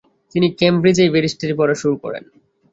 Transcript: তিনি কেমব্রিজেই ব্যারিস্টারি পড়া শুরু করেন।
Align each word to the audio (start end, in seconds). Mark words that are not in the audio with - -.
তিনি 0.35 0.47
কেমব্রিজেই 0.59 1.13
ব্যারিস্টারি 1.13 1.53
পড়া 1.59 1.75
শুরু 1.81 1.95
করেন। 2.03 2.23